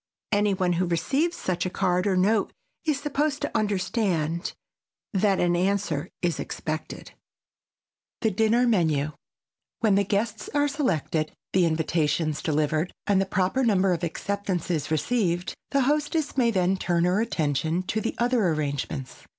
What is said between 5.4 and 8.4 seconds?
answer is expected. [Sidenote: THE